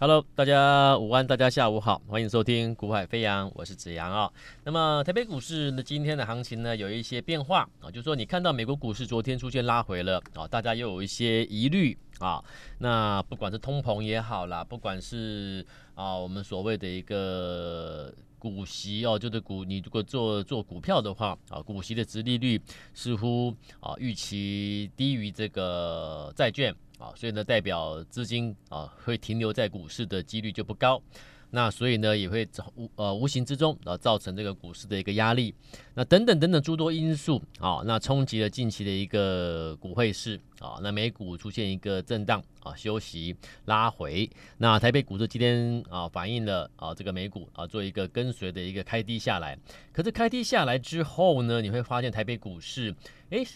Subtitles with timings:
[0.00, 4.30] Hello，大家午安，大家下午好，欢迎收听《股海飞扬》，我是子阳啊。
[4.62, 12.40] 那么台北股市呢，今天的行情呢有一些变化啊，就是说你看到美国股市昨天出现拉回了啊，大家又有一些疑虑啊。
[12.78, 15.66] 那不管是通膨也好啦，不管是
[15.96, 22.60] 啊我们所谓的一个股息哦，就是股你如果做做股票的话啊，股息的殖利率
[22.94, 26.72] 似乎啊预期低于这个债券。
[26.98, 31.00] 啊，所以呢，代表资金啊会停留在股市的几率就不高，
[31.50, 35.54] 那所以呢也会无呃无形之中啊造成这个股市的一个压力，
[35.94, 43.34] 那等等等等诸多因素啊，那冲击了近期的一个股汇市啊，那美股出现一个震荡啊休息
[43.66, 49.56] 拉回，那台北股市今天啊反映了啊这个美股啊做一个跟随的一个开低下来，
[49.92, 52.94] 可是开低下来之后呢，你会发现台北股市
[53.30, 53.46] 诶。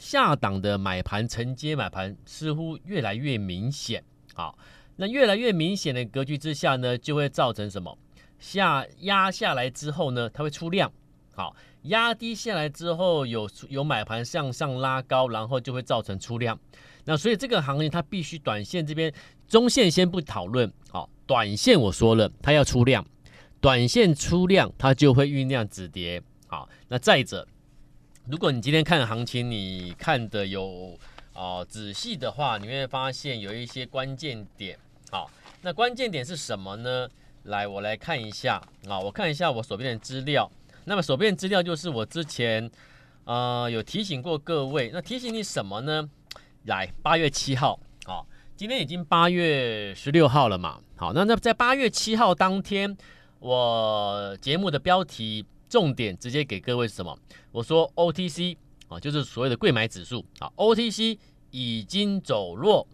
[0.00, 4.02] 下档的买盘承接买盘似乎越来越明显，
[4.34, 4.58] 好，
[4.96, 7.96] 那越来越明显的格局之下呢，就会造成什么？
[8.38, 10.90] 下压下来之后呢，它会出量，
[11.34, 16.58] 好，压低下来之后有有买盘向上拉高，然后就会造成出量。
[17.04, 19.12] 那所以这个行业它必须短线这边
[19.46, 23.06] 中线先不讨论，好，短线我说了它要出量，
[23.60, 27.46] 短线出量它就会酝酿止跌，好，那再者。
[28.26, 30.96] 如果你今天看行情，你看的有
[31.32, 34.78] 啊、仔细的话，你会发现有一些关键点。
[35.10, 35.28] 好，
[35.62, 37.08] 那关键点是什么呢？
[37.44, 40.48] 来，我来看一下啊，我看一下我手边的资料。
[40.84, 42.70] 那么手边的资料就是我之前
[43.24, 46.08] 呃有提醒过各位，那提醒你什么呢？
[46.66, 50.78] 来，八月七号，好，今天已经八月十六号了嘛。
[50.96, 52.96] 好，那那在八月七号当天，
[53.40, 55.44] 我节目的标题。
[55.70, 57.16] 重点直接给各位是什么？
[57.52, 58.56] 我说 OTC
[58.88, 61.16] 啊，就是所谓的柜买指数啊，OTC
[61.52, 62.86] 已经走弱，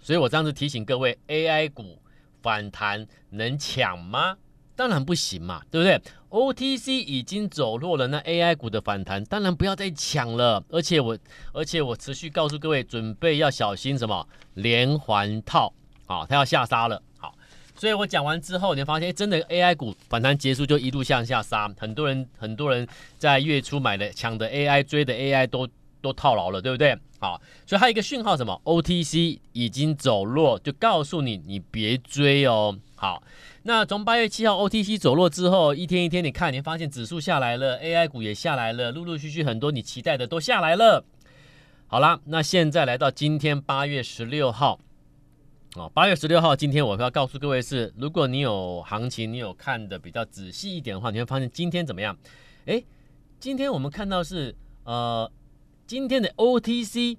[0.00, 2.00] 所以我这样子提醒各位，AI 股
[2.40, 4.36] 反弹能抢吗？
[4.74, 6.00] 当然不行嘛，对不对
[6.30, 11.18] ？OTC 已经走弱了，那 AI 股的反弹当然不要再抢了，而且我
[11.52, 15.72] 而且我持续告诉各位，准备要小心什么连环套
[16.06, 17.02] 啊，它要下杀了。
[17.82, 22.86] 所以我讲完之后，你会发现，真的 AI 股反弹结束就一路向下杀，很多人很多人
[23.18, 25.68] 在月初买的抢的 AI 追的 AI 都
[26.00, 26.96] 都套牢了，对不对？
[27.18, 32.78] 好，所以还有一个讯号，什么？OTC 已经走弱，就告诉你你别追哦。
[32.94, 33.20] 好，
[33.64, 41.04] 那从八月七号 OTC 走弱之后，一天一天，你看，你发现指数下来了，AI 股也下来了，陆陆续续很多你期待的都下来了。
[41.88, 44.78] 好啦，那现在来到今天八月十六号。
[45.74, 52.14] 哦，八月十六号，今天我要告诉各位是，如果你有行情，你有看的比较仔细一点的话，你会发现今天怎么样？
[52.66, 52.84] 诶，
[53.40, 55.32] 今天我们看到是呃，
[55.86, 57.16] 今天的 OTC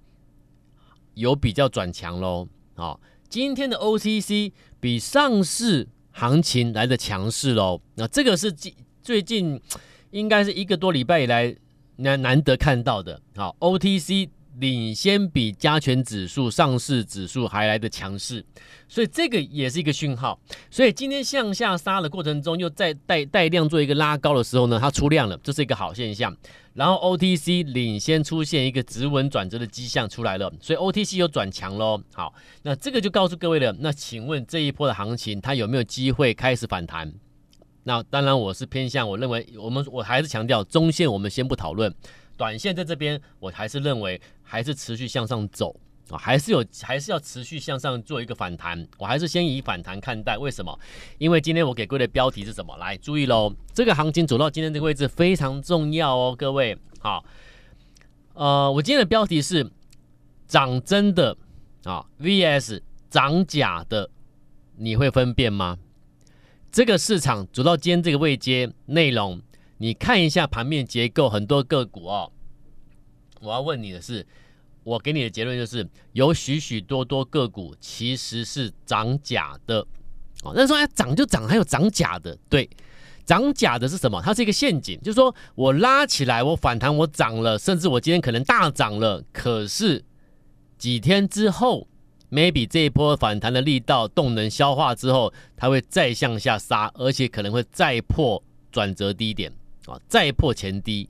[1.16, 2.48] 有比较转强喽。
[2.76, 7.82] 好，今天的 OTC 比上市行情来的强势喽。
[7.96, 8.72] 那这个是近
[9.02, 9.60] 最近
[10.12, 11.56] 应该是一个多礼拜以来
[11.96, 13.20] 难难得看到的。
[13.36, 14.30] 好，OTC。
[14.60, 18.46] 领先比加权指数、上市指数还来的强势，
[18.88, 20.40] 所以这个也是一个讯号。
[20.70, 26.36] 所以今天向下杀的过程中，又再带带量做一个拉高的时候呢，它出量了，这是一个好现象。
[26.74, 32.02] 然后 OTC 领先出现一个止稳转折的迹象出来了，所以 OTC 又转强喽。
[32.14, 32.34] 好，
[32.64, 33.76] 那这个就告诉各位了。
[33.80, 37.14] 那请问这一波的行情，它有没有机会开始反弹？
[37.84, 41.94] 那当然，我是偏向，我认为我们我还是强调中线，我们先不讨论。
[42.44, 45.74] 短线在这边，我还是认为还是持续向上走
[46.10, 50.38] 啊，还是有还是要持续向上做一个反弹，我还是先以反弹看待。
[50.38, 50.78] 为什么？
[51.20, 52.76] 因为今天我给各位的标题是什么？
[52.76, 57.24] 来注意喽，这个行情走到今天这个位置非常重要哦，各位好。
[58.34, 59.72] 呃，我今天的标题是
[60.46, 61.38] 涨真的
[61.86, 64.10] 啊 VS 涨假的，
[64.76, 65.78] 你会分辨吗？
[66.74, 69.42] 这个市场走到今天这个位阶，内容。
[69.78, 72.32] 你看一下盘面结构，很多个股哦。
[73.42, 74.26] 我要问你的是，
[74.84, 79.86] 我给你的结论就是，有许许多多个股其实是涨假的
[80.44, 80.54] 哦。
[80.56, 82.70] 那说哎，涨就涨，还有涨假的，对，
[83.26, 84.22] 涨假的是什么？
[84.22, 90.06] 它是一个陷阱，就是说我拉起来，我反弹，我涨了，甚至我今天可能大涨了，可是
[90.78, 91.88] 几天之后
[92.32, 98.42] ，maybe 这一波反弹的力道、动能消化之后，它会再向下杀，而且可能会再破
[98.72, 99.52] 转折低点。
[99.86, 101.10] 啊，再破前低，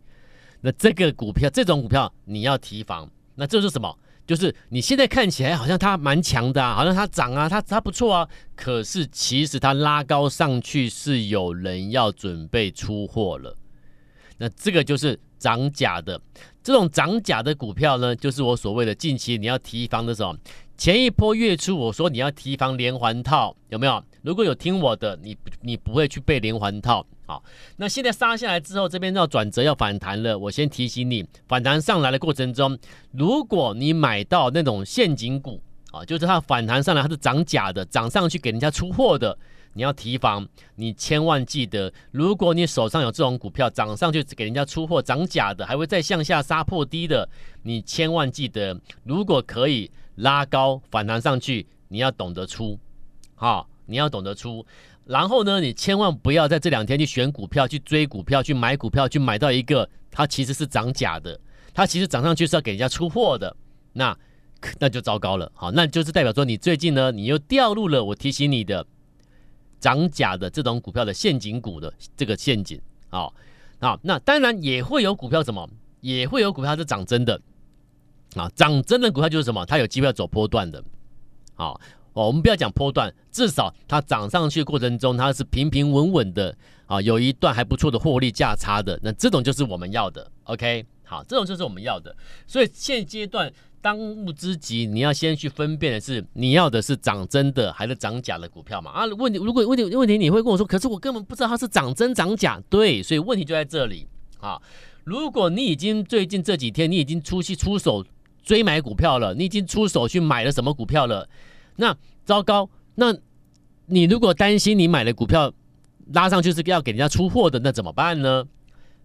[0.62, 3.10] 那这个股票，这种股票你要提防。
[3.36, 3.98] 那这是什么？
[4.25, 8.30] 就是你现在看起来好像它蛮强的啊，好像它涨啊，它它不错啊。
[8.56, 13.54] 可是其实它拉高上去是有人要准备出货了。
[14.38, 16.19] 那这个就是涨假的。
[16.64, 20.38] 这种涨假的股票呢，就是我所谓的近期你要提防的什么？
[20.78, 24.02] 前一波月初我说你要提防连环套，有没有？
[24.22, 27.06] 如果有听我的，你你不会去被连环套。
[27.25, 27.42] 好，
[27.78, 30.38] 那现在杀下来之后，这边要转折要反弹了。
[30.38, 32.78] 我先提醒你，反弹上来的过程中，
[33.12, 35.62] 如果你买到那种陷阱股
[35.92, 39.38] 啊，就是它反弹上来它是涨假的，涨上去给人家出货的，
[39.72, 40.46] 你要提防。
[40.75, 47.30] 你千万记得，如果你手上有这种股票涨上去给人家出货涨假的，还会再向下杀破低的，
[47.62, 52.78] 你千万记得，如果可以拉高反弹上去，你要懂得出，
[53.36, 54.66] 好，你要懂得出。
[55.06, 61.38] 然后呢，你千万不要在这两天去选股票、去追股票、去买股票、去买到一个它其实是涨假的，
[61.74, 63.54] 它其实涨上去是要给人家出货的，
[63.92, 64.18] 那
[64.80, 65.52] 那就糟糕了。
[65.54, 68.86] 好，那就是代表说你最近呢，你又掉入了我提醒你的
[69.78, 72.80] 涨假的这种股票的陷阱股的这个陷阱。
[73.10, 73.34] 好，
[73.82, 75.70] 好，那当然也会有股票什么，
[76.00, 77.42] 也会有股票是涨真的
[78.36, 80.82] 啊，涨真的股票就是什么，它有机会要走波段的。
[81.56, 81.82] 好。
[82.13, 86.56] 哦，我们不要讲波段，至少它涨上去的过程中，它是平平稳稳的
[86.86, 90.30] 啊，有一段还不错的获利价差的，那这种就是我们要的。
[90.44, 92.15] OK，好，这种就是我们要的。
[92.45, 93.51] 所以现阶段
[93.81, 98.92] 当务之急，你要先去分辨的是，你要的是涨真的还是涨假的股票嘛？
[98.92, 102.62] 啊，问题如果问题问题你会跟我说，可是我根本不知道它是涨真涨假。
[102.69, 104.07] 对，所以问题就在这里
[104.39, 104.62] 啊。
[105.04, 108.06] 如果你已经最近这几天你已经出去出手
[108.42, 111.27] 追买股票了，你已经出手去买了什么股票了？
[111.75, 113.16] 那糟糕，那
[113.86, 115.54] 你如果担心你买的股票
[116.14, 118.46] 拉上去是要给人家出货的，那怎么办呢？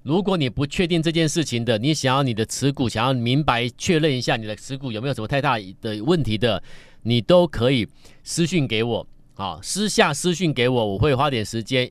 [0.03, 6.63] 如果你不确定这件事情的，你想要你的持股想要明白确认一下你的持股有没有什么太大的问题的，
[7.03, 7.87] 你都可以
[8.23, 11.91] 私讯给我，好，私下私讯给我，我会花点时间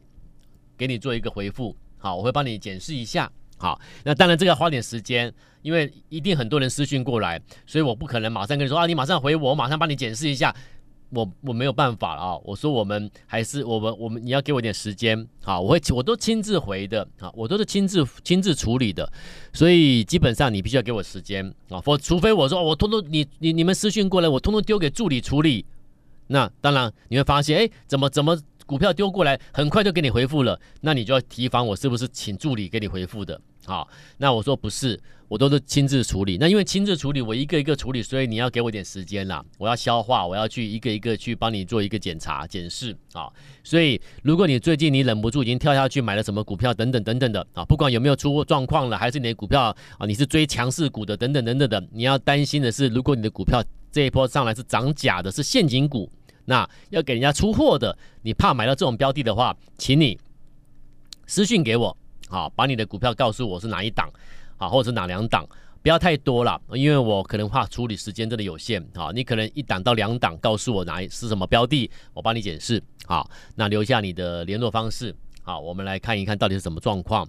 [0.77, 5.31] 给你做一个回复，好，我会帮你检视一下，好，那当然这个要花点时间。
[5.67, 10.55] 因为一定很多人私讯过来，所以我不可能马上跟你说啊，你马上回我，我马上帮你检视一下，
[11.09, 12.39] 我我没有办法了啊。
[12.45, 19.11] 我说我们还是我们我们你要给我点时间啊，我会我都亲自回的啊，我都是亲自亲自处理的，
[19.51, 25.65] 所以基本上你必须要给我时间啊，否除非我说我通通你你你们私讯过来，我通通丢给助理处理，
[26.27, 33.39] 那当然你会发现哎，怎么怎么股票丢过来很快就给你回复了，那你就要提防我是不是请助理给你回复的。
[33.65, 33.87] 好，
[34.17, 34.97] 那我说不是，
[35.27, 36.37] 我都是亲自处理。
[36.39, 39.43] 那因为亲自处理，我一个一个处理，所以你要给我点时间啦。
[39.57, 43.27] 我要消化，我要去一个一个去帮你做一个检查、检视啊。
[43.63, 53.61] 所以，如果你最近你忍不住已经跳下去买了什么股票等等等等的啊，不管有没有出过状况了，还是你的股票啊，你是追强势股的等等等等的，你要担心的是，如果你的股票
[53.91, 56.09] 这一波上来是涨假的，是陷阱股，
[56.49, 60.17] 那要给人家出货的，你怕买到这种标的的话，请你
[61.25, 61.95] 私信给我。
[62.29, 64.09] 好，把你的股票告诉我是哪一档，
[64.55, 65.45] 好，或者是哪两档，
[65.81, 68.81] 不要太多了，因为我可能怕处理时间真的有限。
[68.95, 72.81] 好，你可能一档到两档，告诉我哪是什么标的，我帮你解释。
[73.05, 75.13] 好，那留下你的联络方式。
[75.43, 77.27] 好，我们来看一看到底是什么状况。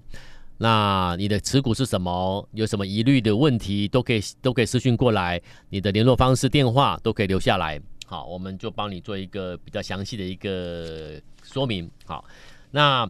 [0.57, 2.49] 那你的持股是什么？
[2.53, 5.41] 有什么疑虑的问题，都可以都可以私讯过来。
[5.71, 7.81] 你的联络方式、电话都可以留下来。
[8.09, 11.89] 好，我们就帮你做一个比较详细的一个说明。
[12.07, 12.25] 好，
[12.71, 13.09] 那。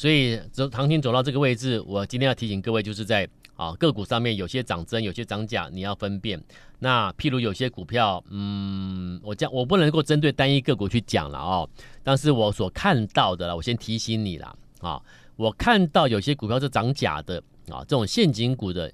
[0.00, 6.40] 所以走行情走到这个位置，我今天要提醒各位，就是在啊个股上面有些涨真，有些涨假，你要分辨。
[6.78, 11.68] 那譬如有些股票，嗯，我讲我不能够针对单一个股去讲了哦，
[12.04, 15.02] 但是我所看到的了，我先提醒你了啊，
[15.34, 18.88] 我看到有些股票是涨假的啊，这种陷阱股的，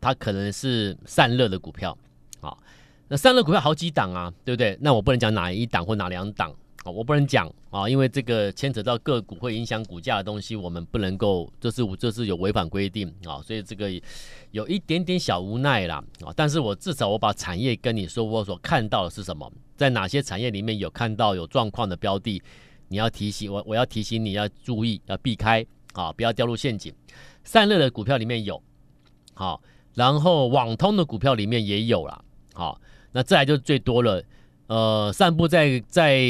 [0.00, 1.98] 它可能是散热的股票
[2.40, 2.56] 啊，
[3.08, 4.76] 那散热股票好几档啊，对不对？
[4.80, 6.50] 那我不能讲哪一档或哪两档
[6.82, 6.90] 啊。
[6.90, 13.90] 我不能讲啊，因为这个牵扯到个股会影响股价的东西，我们不能够，这是这是有违反规定啊，所以这个
[14.52, 16.32] 有一点点小无奈啦啊。
[16.34, 22.42] 但是我至少我把产业跟你说，我所看到的是什么，在哪些产业里面有看到有状况的标的，
[22.88, 26.92] 你要提醒我，我要提醒你要注意，要避开啊，不要掉入陷阱。
[27.44, 28.62] 散热的股票里面有，
[29.34, 29.60] 好，
[29.92, 32.80] 然后网通的股票里面也有了，好，
[33.14, 34.22] 那再来就最多了。
[34.66, 36.20] 呃，散布在在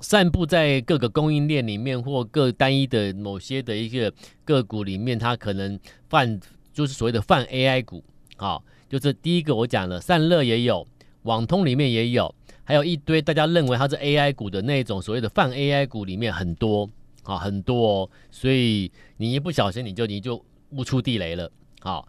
[0.00, 4.10] 散布在各个供应链里面，或各单一的某些的一个
[4.44, 6.40] 个股里面，它可能泛
[6.72, 8.02] 就是所谓的泛 AI 股，
[8.36, 10.86] 好，就是第一个我讲了，散热也有，
[11.24, 16.88] 网通里面也有，还有一堆大家认为它是 AI 股的那种所谓的泛 AI 股里面很多，
[17.24, 21.50] 啊，很多哦，所以你一不小心你就你就误触地雷了，
[21.80, 22.08] 好。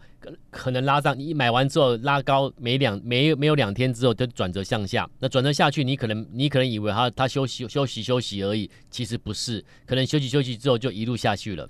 [0.50, 11.68] 可能拉上，你买完之后拉高没两没没有两天之后就转折向下，那转折下去，你可能你可能以为它它休息休息休息而已，其实不是，可能休息休息之后就一路下去了。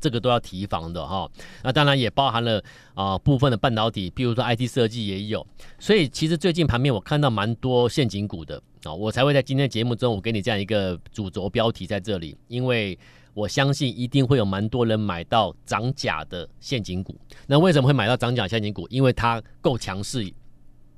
[0.00, 1.30] 这个都要提防的哈。
[1.62, 2.64] 那当然也包含了
[2.94, 5.46] 啊、部分的半导体，比如说 IT 设计也有。
[5.78, 12.98] 所以其实最近盘面我看到蛮多陷阱股的啊，我才会在今天节目中我给你这样一个主轴标题在这里，因为
[13.34, 17.18] 我相信一定会有蛮多人买到涨假的陷阱股。
[17.46, 18.86] 那为什么会买到涨假陷阱股？
[18.88, 20.32] 因为它够强势，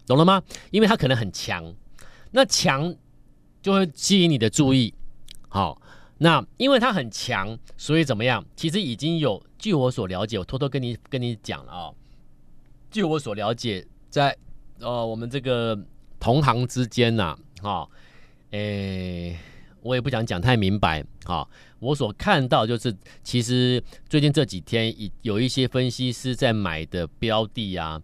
[0.06, 0.42] 懂了吗？
[0.70, 1.74] 因为它可能很强，
[2.30, 2.94] 那强
[3.60, 4.94] 就会吸引你的注意。
[5.48, 5.80] 好，
[6.18, 8.44] 那因为它很强，所以怎么样？
[8.56, 11.94] 其实已经有，据我所了解，我偷偷跟你跟你讲了啊、哦。
[12.90, 14.36] 据我所了解，在
[14.80, 15.78] 呃我们这个
[16.18, 17.88] 同行之间呐，哈，
[18.50, 19.38] 诶，
[19.82, 21.46] 我也不想讲太明白啊。
[21.82, 28.00] 我所看到就是，其实最近这几天有一些分析师在买的标的啊，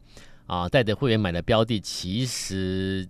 [0.47, 3.08] 啊，带着会员买的标的，其实。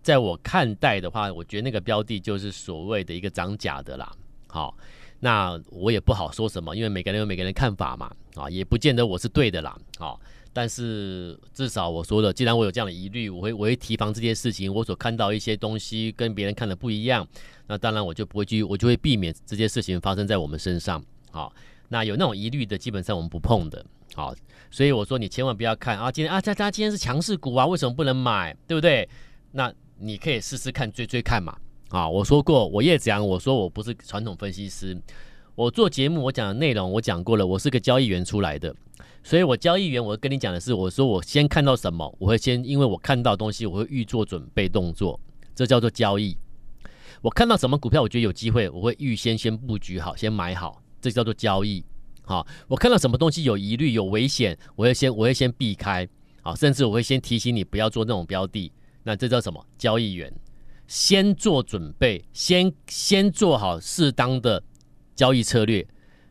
[0.00, 4.10] 在我看待的话，我觉得那个标的就是所谓的一个涨假的啦。
[4.46, 4.74] 好，
[5.20, 8.10] 那我也不好说什么，因为每个人有每个人看法嘛。
[8.34, 9.76] 啊，也不见得我是对的啦。
[9.98, 10.18] 好，
[10.58, 14.74] 但是至少我说了，既然我有这样的疑虑，我会我会提防这件事情。
[14.74, 17.24] 我所看到一些东西跟别人看的不一样，
[17.68, 21.00] 那当然我就不会去，我就会避免这些事情发生在我们身上。
[21.30, 21.54] 好，
[21.90, 23.86] 那有那种疑虑的，基本上我们不碰的。
[24.16, 24.34] 好，
[24.68, 28.52] 所以我说你千万不要看啊，今天啊，大家今天是强势股啊，为什么不能买？
[28.66, 29.08] 对不对？
[29.52, 29.72] 那。
[30.00, 34.96] 你可以试试看追追看嘛，啊，我说过，我叶子阳，我说我不是传统分析师，
[35.58, 38.72] 我做节目我讲的内容我讲过了，我是个交易员出来的，
[39.24, 45.18] 所以我交易员我跟你讲的是，我说我先看到什么，我会先因为我看到东西，我会预做准备动作，
[45.56, 46.38] 这叫做交易。
[47.22, 51.84] 我看到什么股票，我觉得有机会，我会预先先布局好，先买好，这叫做交易。
[52.22, 56.08] 好，我看到什么东西有疑虑、有危险，我会先我会先避开，
[56.40, 58.70] 好，甚至我会先提醒你不要做那种标的。
[59.02, 59.66] 那这叫什么？
[59.76, 60.32] 交易员
[60.86, 64.62] 先做准备，先先做好适当的
[65.18, 65.84] 交易策略，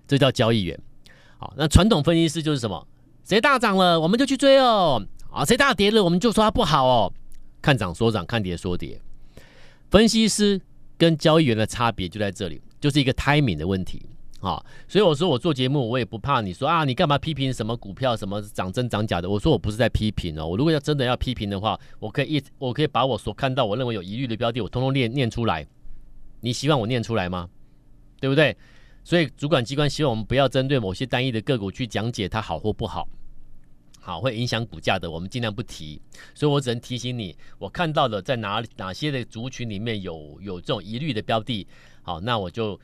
[0.07, 0.79] 这叫交易员。
[1.37, 2.87] 好，那传统分析师就是什么？
[3.25, 5.05] 谁大涨了，我们就去追哦。
[5.29, 7.11] 啊，谁大跌了，我们就说它不好哦。
[7.61, 8.97] 看涨说涨，看跌说跌。
[9.91, 10.61] 分析师
[10.97, 14.01] 跟交易员的差别就在这里，就是一个 timing 的问题。
[14.39, 19.29] 啊，所以我说我做节目，我也不怕你说啊，你干嘛批评什么股票什么涨真涨假的？
[19.29, 25.67] 我说我不是在批评哦，我如果要真的要批评的话，我可以一我可以把我所看到我认为有疑虑的标的，我通通念念出来。
[26.39, 27.49] 你希望我念出来吗？
[28.19, 28.55] 对不对？
[29.07, 33.07] 所以主管机关希望我们不要针对某些单一的个股去讲解它好或不好，
[34.01, 36.01] 好会影响股价的，我们尽量不提。
[36.35, 41.65] 所以我只能提醒你，我看到的在哪哪些的族群里面有有这种疑虑的标的，
[42.01, 42.77] 好，那我就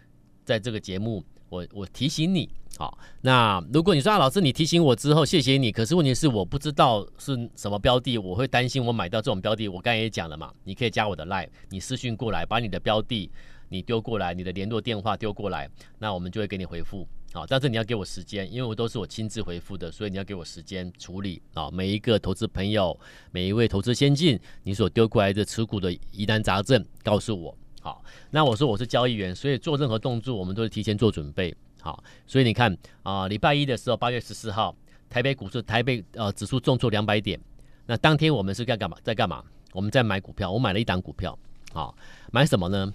[0.46, 1.22] 在这个节目。
[1.50, 2.50] 我我提醒你，
[2.80, 5.72] 好，那如果你说啊，老师你提醒我之后，谢谢你。
[5.72, 9.68] 可是问题是我不知道是什么标的，我会担心我买到这种标的。
[9.68, 13.30] 我刚才也讲了嘛，你可以加我的 line，你私讯过来，把你的标的
[13.74, 17.08] 你丢过来，你的联络电话丢过来，那我们就会给你回复。
[17.34, 21.72] 好，但是你要给我时间，因为我都是我亲自回复的，所以你要给我时间处理啊。
[21.72, 22.96] 每一个投资朋友，
[23.32, 27.58] 每一位投资先进，你所丢过来的持股的疑难杂症，告诉我。
[27.82, 31.52] 好，那我说我是交易员，所以做任何动作我们都是提前做准备。
[31.82, 34.76] 好，所以你看啊，礼拜一的时候，八月十四号，
[35.10, 37.40] 台北股市台北呃指数重挫两百点，
[37.88, 38.96] 那当天我们是在干嘛？
[39.02, 39.44] 在干嘛？
[39.72, 41.36] 我们在买股票，我买了一档股票，
[41.74, 41.98] 好，
[42.32, 42.94] 买什么呢？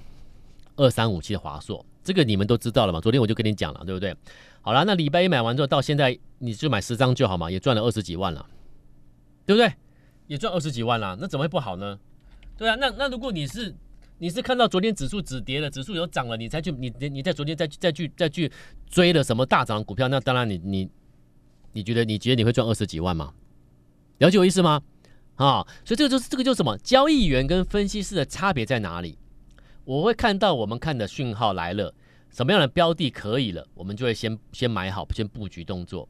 [0.78, 2.98] 二三五七的华硕，这个你们都知道了嘛？
[2.98, 4.16] 昨天我就跟你讲了，对不对？
[4.62, 8.46] 好了，那礼拜一买完之后，到现在你就买十张就好嘛，也赚了二十几万了，
[9.44, 9.70] 对不对？
[10.26, 11.98] 也赚二十几万了，那怎么会不好呢？
[12.56, 13.74] 对啊，那那如果你是。
[14.20, 18.50] 你是看到昨天指数止跌了，指数有涨了，你才去你你你在昨天再再去再去
[18.90, 20.08] 追了什么大涨股票？
[20.08, 20.90] 那当然你你
[21.72, 23.32] 你觉得你觉得你会赚二十几万吗？
[24.18, 24.82] 了解我意思吗？
[25.36, 26.76] 啊，所以这个就是这个就是什么？
[26.78, 29.16] 交易员跟分析师的差别在哪里？
[29.88, 31.94] 我会看到我们看的讯号来了，
[32.30, 36.06] 什么样的标的可以了，我们就会先先买好，先布局动作，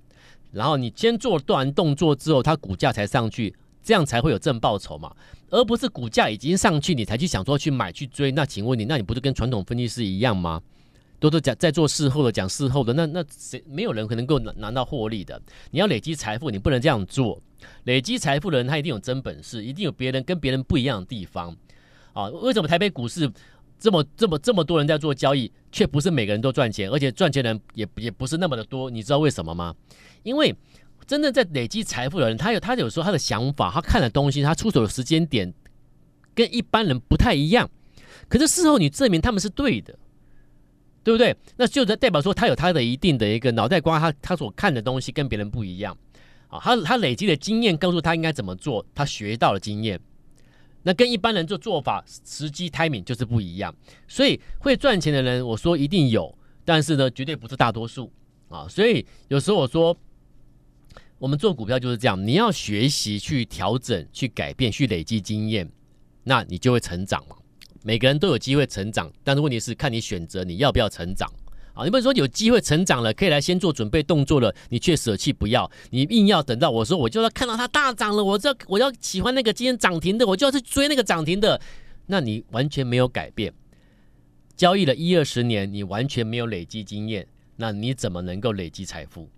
[0.50, 3.54] 然后你先做断动作之后，它股价才上去。
[3.80, 5.11] 这样才会有正报酬嘛，
[5.49, 8.30] 而不是股价已经上去，你才去想说去买去追。
[8.32, 10.61] 那请问你，那你不是跟传统分析师一样吗？
[11.20, 15.40] 都是讲在做事后的，讲事后的，那那谁没有人可能够拿拿到获利的？
[15.70, 17.40] 你要累积财富，你不能这样做。
[17.85, 21.56] 累积财富的人，他一定有真本事，一定有别人跟别人不一样的地方
[22.12, 22.28] 啊。
[22.28, 23.30] 为什么台北股市
[23.78, 28.90] 这么这么这么多人在做交易，却不是每个人都赚钱，而且赚钱人也也不是那么的多？
[28.90, 29.75] 你知道为什么吗？
[30.23, 30.54] 因为。
[31.06, 35.54] 真正在累积财富的人，他有他有时候他的想法，他看的东西，他出手的时间点
[36.35, 37.70] 跟一般人不太一样。
[38.28, 39.99] 可是事后你证明他们是对的，
[41.02, 41.35] 对不对？
[41.56, 45.97] 那就代表说他有他的一定的一个脑袋瓜，他他所看的东西跟别人不一样
[46.49, 46.61] 啊。
[46.62, 49.99] 他他累积的经验告诉他应该怎么做，他学到了经验，
[50.82, 53.75] 那跟一般人做做法时机 timing 就是不一样。
[54.06, 58.11] 所以会赚钱的人，我说一定有，但是呢，绝对不是大多数。
[58.49, 58.66] 啊。
[58.68, 59.97] 所以有时候我说，
[61.18, 65.70] 我们做股票就是这样，你要学习去调整、去改变、去累积经验，
[66.25, 67.37] 那你就会成长嘛。
[67.82, 71.30] 每个人都有机会成长，但是问题是看你选择你要不要成长。
[71.78, 81.61] 啊，你不能说有机会成长了，可以来先做准备动作了，你却舍弃不要，你硬要等到我说我就要看到它大涨了，我要我要喜欢那个今天涨停的，我就要去追那个涨停的，
[82.06, 83.54] 那你完全没有改变。
[84.56, 89.30] 交易了一二十年，你完全没有累积经验，那你怎么能够累积财富？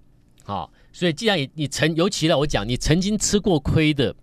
[0.43, 4.17] 好，所以既然你你曾，尤其了，我讲你曾经吃过亏的。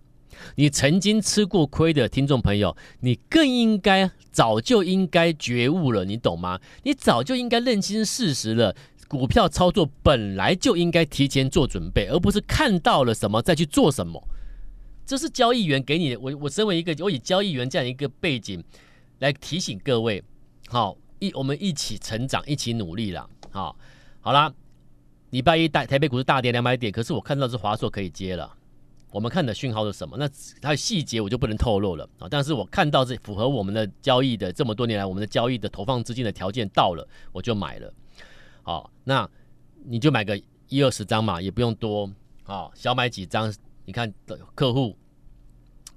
[0.56, 6.60] 你曾经吃过亏的听众朋友，你更应该早就应该觉悟了，你懂吗？
[6.82, 8.74] 你早就应该认清事实了。
[9.08, 14.22] 股票操作本来就应该提前做准备，而不是看到了什么再去做什么。
[15.06, 16.20] 这是交易员给你的。
[16.20, 18.62] 我我身为一个，我以交易员这样一个背景
[19.20, 20.22] 来提醒各位，
[20.68, 23.26] 好，一我们一起成长，一起努力了。
[23.50, 23.74] 好，
[24.20, 24.52] 好啦，
[25.30, 28.57] 礼拜一大台北股市大跌两百点，可是我看到是华硕可以接了。
[29.10, 30.18] 我们看的讯号是什么？
[30.18, 30.28] 那
[30.60, 32.28] 它的细节我就不能透露了啊！
[32.30, 37.90] 但是我看到是符合我们的交易的这么多年来我们的交易的投放资金的条件到了，我就买了。
[38.62, 39.28] 好，那
[39.86, 40.38] 你就买个
[40.68, 42.10] 一二十张嘛，也不用多
[42.44, 43.50] 啊，小买几张。
[43.86, 44.12] 你看
[44.54, 44.94] 客户，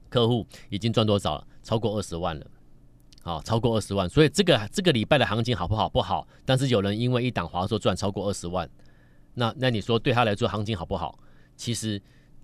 [0.08, 1.46] 客户已经赚多少了？
[1.64, 2.46] 超过二十万了。
[3.24, 4.08] 好，超过二十万。
[4.08, 5.90] 所以这个这个礼拜的行情好不好？
[5.90, 6.26] 不好。
[6.46, 8.70] 但是有人因为一档华硕赚超过二十万，
[9.34, 11.20] 那那你说对他来说行情好不好？
[11.58, 12.02] 其实。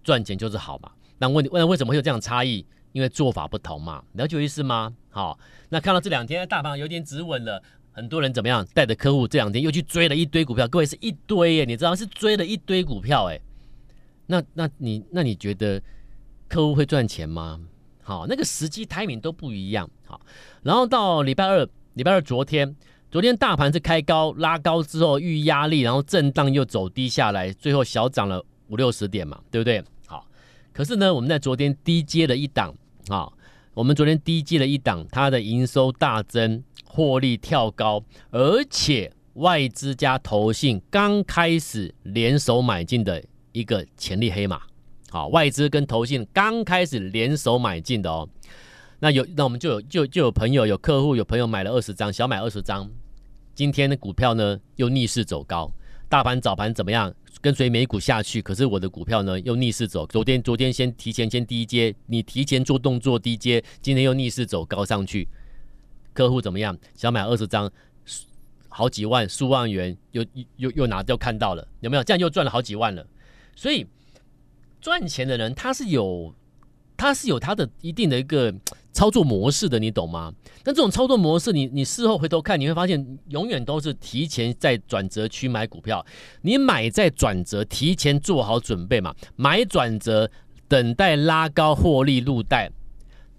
[0.08, 0.90] 赚钱就是好嘛？
[1.18, 2.66] 那问你问为什么会有这样差异？
[2.94, 4.94] 因为做法不同嘛，了解意思吗？
[5.10, 5.38] 好，
[5.68, 7.62] 那看到这两天大盘有点止稳了，
[7.92, 8.66] 很多人怎么样？
[8.74, 13.38] 带着客户这两天又去追了一堆股票，各位是一堆耶，你知道是追了一堆股票哎。
[14.28, 15.82] 那那你那你觉得
[16.48, 17.60] 客户会赚钱吗？
[18.02, 19.90] 好，那个时机 timing 都不一样。
[20.06, 20.22] 好，
[20.64, 22.74] 然后到礼拜二，礼拜二昨天，
[23.12, 29.84] 昨天大盘是开高拉高之后遇压力，然后震荡又走低下来，最后小涨了五六十点嘛，对不对？
[30.78, 32.72] 可是呢，我们在昨天低接了一档
[33.08, 33.28] 啊，
[33.74, 44.62] 我们昨天低接了一档，它的营收大增，获利跳高，而且外资加投信刚开始联手买进的一个潜力黑马，
[45.10, 48.30] 好，外资跟投信刚开始联手买进的哦，
[49.00, 52.88] 那有那我们就有就就有朋友有客户有朋友买了二十张，小买二十张，
[53.56, 55.72] 今天的股票呢又逆势走高，
[56.08, 57.12] 大盘早盘怎么样？
[57.42, 60.06] 跟随美股下去，可是我的股票呢又逆势走。
[60.08, 65.28] 昨天昨天先提前先低阶，你提前做动作低阶，今天又逆势走高上去。
[66.14, 66.78] 客户怎么样？
[66.96, 67.72] 想买二十张，
[68.70, 72.04] 好几万数万元，又又又拿掉看到了，有没有？
[72.04, 73.06] 这样又赚了好几万了。
[73.56, 73.86] 所以
[74.82, 76.34] 赚钱的人他是有
[76.96, 78.54] 他是有他的一定的一个。
[78.98, 80.34] 操作模式的，你懂吗？
[80.64, 86.04] 但这种操作模式你，你你事后回头看，你会发现永远都是提前在转折区买股票。
[86.42, 89.14] 你买在转折，提前做好准备嘛。
[89.36, 90.32] 买转折，
[90.68, 92.72] 等待拉高获利入袋；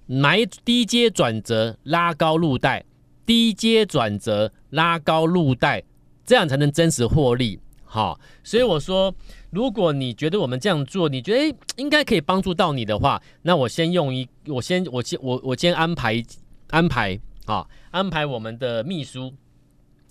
[0.07, 2.85] 买低阶转折，拉高入袋；
[3.27, 5.83] 低阶转折，拉高入袋，
[6.25, 7.59] 这样才能真实获利。
[7.83, 9.13] 好，所以我说。
[9.51, 16.23] 如果你觉得我们这样做，你觉得应该可以帮助到你的话，那我先用一，我先我先我我先安排
[16.69, 19.33] 安排啊，安排我们的秘书，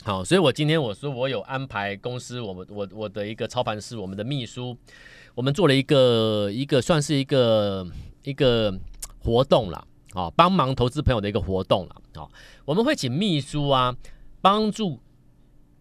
[0.04, 4.76] 好，所以我今天我说我有安排公司，我们我我的一个操盘师，我们的秘书，
[5.36, 7.86] 我们做了一个一个算是一个
[8.24, 8.74] 一个
[9.20, 12.28] 活动了，啊，帮忙投资朋友的一个活动了，啊，
[12.66, 13.96] 我们会请秘书啊
[14.42, 15.00] 帮助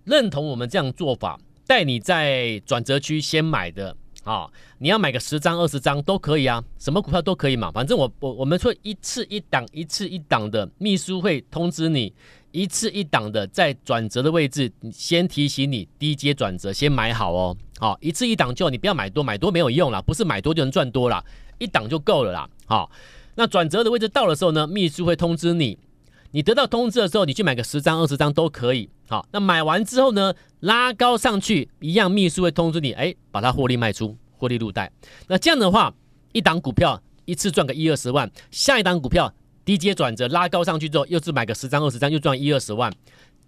[0.05, 1.41] 认同我们这样做法。
[1.67, 3.91] 带你在转折区先买的
[4.25, 12.13] 啊、哦，你要买个十张二十张都可以啊，什么股票都可以嘛，反正我我我们说一次一档一次一档的，秘书会通知你
[12.51, 21.25] 一次一档的在转折的位置先提醒你低阶转折先买好哦，好、哦、一次一档就你不要买多买多没有用啦，不是买多就能赚多啦，
[21.59, 22.91] 一档就够了啦，好、哦，
[23.35, 25.79] 那转折的位置到的时候呢，秘书会通知你。
[26.33, 28.91] 你得到通知的时候，你去买个十张、二十张都可以。
[29.09, 34.91] 好，那买完之后呢，拉高上去一样，秘书会通知你，哎，把它获利卖出，获利入袋。
[35.29, 35.95] 那这样的话，
[36.33, 39.33] 一档股票一次赚个一二十万，下一档股票
[39.65, 42.93] 低阶转折拉高上去之后，又是买个十张、二十张，又赚一二十万，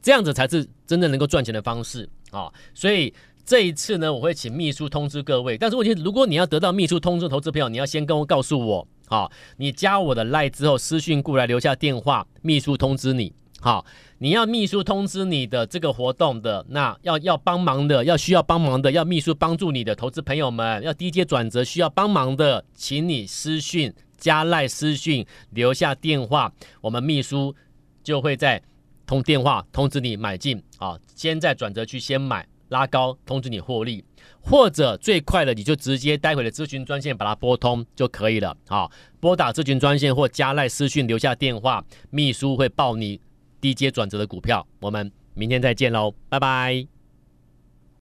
[0.01, 2.49] 这样子才是真正能够赚钱的方式啊。
[2.73, 3.12] 所以
[3.44, 5.59] 这一次呢，我会请秘书通知各位。
[5.59, 8.87] 但是问题，如果你要得到秘书通知投资朋友，你要先跟我告诉我。
[9.09, 13.33] 好，你加我的 LINE 之后，私讯过来留下电话，秘书通知你。
[13.68, 13.85] 好，
[14.16, 26.50] 你要秘书通知你的这个活动的，那要要帮忙的，要需要帮忙的，要秘书帮助你的投资朋友们，要低阶转折需要帮忙的，请你私讯加赖私讯留下电话，
[26.81, 27.54] 我们秘书
[28.02, 28.62] 就会在
[29.07, 34.02] 通电话通知你买进啊，先在转折区先买拉高通知你获利，
[34.40, 43.20] 或者最快的你就直接待会的咨询专线把它拨通就可以了啊，拨打咨询专线或加赖私讯留下电话，秘书会报你。
[43.61, 44.66] 低阶转折的股票。
[44.81, 46.97] 我们明天再见喽拜拜。